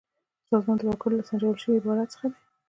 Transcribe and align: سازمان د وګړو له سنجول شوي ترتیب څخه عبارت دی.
سازمان 0.49 0.77
د 0.79 0.81
وګړو 0.89 1.17
له 1.19 1.23
سنجول 1.29 1.55
شوي 1.63 1.79
ترتیب 1.79 2.07
څخه 2.13 2.25
عبارت 2.29 2.35
دی. 2.35 2.43